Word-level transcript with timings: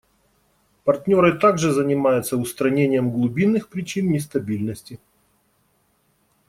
Партнеры 0.83 1.37
также 1.37 1.71
занимаются 1.71 2.35
устранением 2.35 3.11
глубинных 3.11 3.69
причин 3.69 4.09
нестабильности. 4.11 4.99